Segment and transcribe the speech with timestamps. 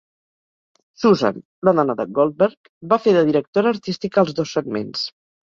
[1.01, 1.37] Susan,
[1.69, 5.07] la dona de Goldberg va fer de directora artística als dos segments.